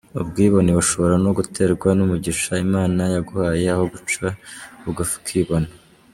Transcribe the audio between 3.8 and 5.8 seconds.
guca bugufi ukibona.